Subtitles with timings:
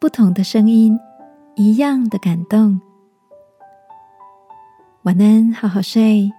[0.00, 0.98] 不同的声音，
[1.56, 2.80] 一样的感动。
[5.02, 6.32] 晚安，好好睡，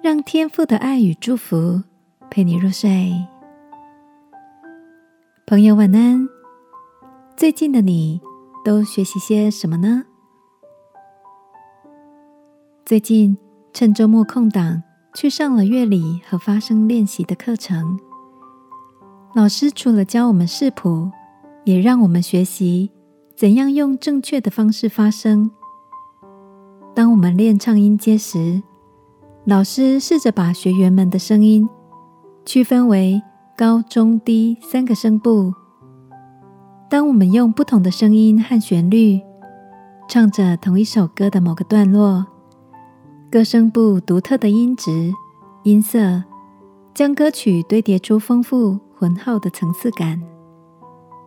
[0.00, 1.82] 让天父的爱与祝福
[2.30, 3.12] 陪你入睡。
[5.44, 6.28] 朋友，晚安。
[7.36, 8.20] 最近的你
[8.64, 10.04] 都学习些什么呢？
[12.84, 13.36] 最近
[13.72, 14.80] 趁周末空档
[15.14, 17.98] 去上了乐理和发声练习的课程。
[19.34, 21.10] 老师除了教我们视谱，
[21.64, 22.90] 也让我们学习
[23.36, 25.50] 怎样用正确的方式发声。
[26.94, 28.62] 当我们练唱音阶时，
[29.44, 31.68] 老师试着把学员们的声音
[32.44, 33.22] 区分为
[33.56, 35.54] 高、中、低三个声部。
[36.90, 39.20] 当我们用不同的声音和旋律
[40.08, 42.26] 唱着同一首歌的某个段落，
[43.30, 45.10] 歌声部独特的音质、
[45.62, 46.22] 音色，
[46.92, 50.31] 将歌曲堆叠出丰富浑厚的层次感。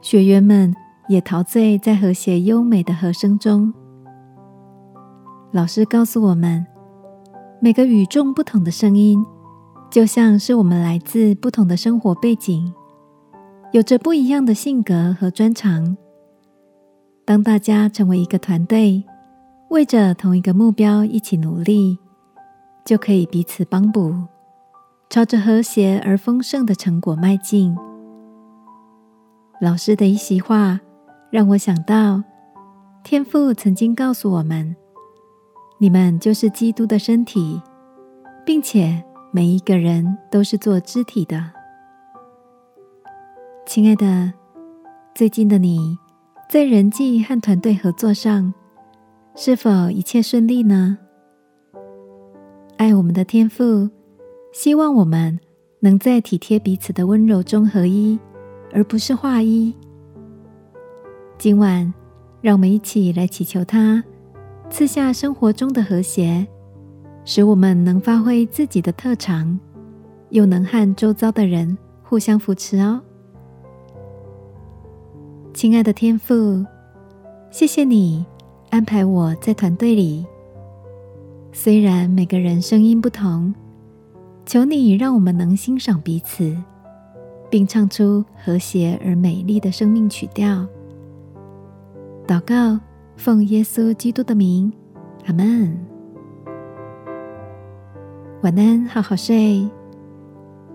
[0.01, 0.73] 学员们
[1.07, 3.73] 也陶醉在和谐优美的和声中。
[5.51, 6.65] 老师告诉我们，
[7.61, 9.25] 每个与众不同的声音，
[9.89, 12.73] 就像是我们来自不同的生活背景，
[13.71, 15.95] 有着不一样的性格和专长。
[17.23, 19.03] 当大家成为一个团队，
[19.69, 21.97] 为着同一个目标一起努力，
[22.85, 24.13] 就可以彼此帮补，
[25.09, 27.75] 朝着和谐而丰盛的成果迈进。
[29.61, 30.79] 老师的一席话
[31.31, 32.21] 让我想到，
[33.03, 34.75] 天父曾经告诉我们
[35.79, 37.61] ：“你们就是基督的身体，
[38.45, 41.51] 并且每一个人都是做肢体的。”
[43.65, 44.33] 亲爱的，
[45.13, 45.97] 最近的你
[46.49, 48.53] 在人际和团队合作上
[49.35, 50.97] 是否一切顺利呢？
[52.77, 53.89] 爱我们的天父
[54.53, 55.39] 希望我们
[55.79, 58.19] 能在体贴彼此的温柔中合一。
[58.75, 59.73] 而不是画一。
[61.37, 61.93] 今晚，
[62.41, 64.03] 让我们一起来祈求他
[64.69, 66.45] 赐下生活中的和谐，
[67.23, 69.57] 使我们能发挥自己的特长，
[70.31, 73.01] 又能和周遭的人互相扶持哦。
[75.53, 76.65] 亲爱的天父，
[77.49, 78.25] 谢谢你
[78.71, 80.25] 安排我在团队里。
[81.53, 83.55] 虽然每个人声音不同，
[84.45, 86.53] 求你让我们能欣赏彼此。
[87.55, 90.67] 并唱出和谐而美丽的生命曲调。
[92.27, 92.77] 祷告，
[93.15, 94.69] 奉耶稣基督的名，
[95.25, 95.79] 阿门。
[98.41, 99.65] 晚安，好好睡。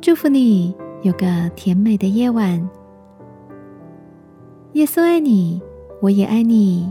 [0.01, 2.67] 祝福你有个甜美的夜晚。
[4.73, 5.61] 耶稣爱你，
[6.01, 6.91] 我也爱你。